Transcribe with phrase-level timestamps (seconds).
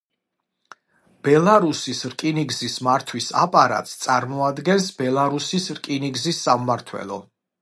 [1.27, 7.27] ბელარუსის რკინიგზის მართვის აპარატს წარმოადგენს ბელარუსის რკინიგზის სამმართველო.